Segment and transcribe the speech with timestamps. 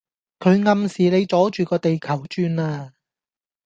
[0.39, 2.93] 佢暗示你阻住個地球轉呀